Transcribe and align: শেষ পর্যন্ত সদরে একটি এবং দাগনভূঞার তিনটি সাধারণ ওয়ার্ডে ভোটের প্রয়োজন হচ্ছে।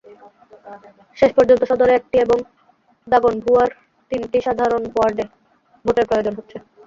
শেষ 1.17 1.31
পর্যন্ত 1.37 1.61
সদরে 1.69 1.93
একটি 1.95 2.15
এবং 2.25 2.37
দাগনভূঞার 3.07 3.69
তিনটি 4.11 4.37
সাধারণ 4.47 4.83
ওয়ার্ডে 4.89 5.25
ভোটের 5.85 6.05
প্রয়োজন 6.09 6.33
হচ্ছে। 6.37 6.57